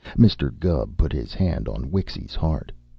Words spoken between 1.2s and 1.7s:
hand